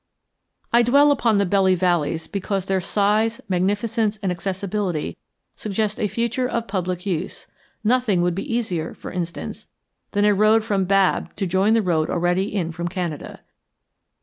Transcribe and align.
I 0.73 0.81
dwell 0.81 1.11
upon 1.11 1.37
the 1.37 1.45
Belly 1.45 1.75
valleys 1.75 2.25
because 2.25 2.65
their 2.65 2.81
size, 2.81 3.39
magnificence, 3.47 4.17
and 4.23 4.31
accessibility 4.31 5.15
suggest 5.55 5.99
a 5.99 6.07
future 6.07 6.47
of 6.49 6.67
public 6.67 7.05
use; 7.05 7.45
nothing 7.83 8.23
would 8.23 8.33
be 8.33 8.51
easier, 8.51 8.95
for 8.95 9.11
instance, 9.11 9.67
than 10.13 10.25
a 10.25 10.33
road 10.33 10.63
from 10.63 10.85
Babb 10.85 11.35
to 11.35 11.45
join 11.45 11.75
the 11.75 11.83
road 11.83 12.09
already 12.09 12.51
in 12.51 12.71
from 12.71 12.87
Canada. 12.87 13.41